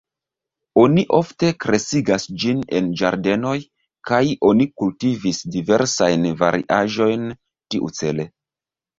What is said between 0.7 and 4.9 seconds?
Oni ofte kreskigas ĝin en ĝardenoj kaj oni